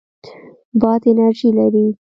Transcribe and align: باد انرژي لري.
باد 0.81 1.01
انرژي 1.11 1.49
لري. 1.57 1.85